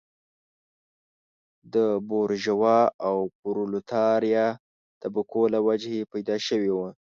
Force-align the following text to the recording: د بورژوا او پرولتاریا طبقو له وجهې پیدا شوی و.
د 1.73 1.75
بورژوا 2.09 2.79
او 3.07 3.15
پرولتاریا 3.39 4.47
طبقو 5.01 5.41
له 5.53 5.59
وجهې 5.67 6.01
پیدا 6.11 6.35
شوی 6.47 6.69
و. 6.73 6.77